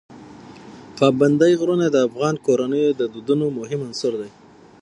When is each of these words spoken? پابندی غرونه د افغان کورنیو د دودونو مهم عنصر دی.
پابندی 0.97 1.53
غرونه 1.59 1.85
د 1.91 1.97
افغان 2.07 2.35
کورنیو 2.45 2.97
د 2.99 3.01
دودونو 3.13 3.45
مهم 3.59 3.79
عنصر 3.87 4.13
دی. 4.21 4.29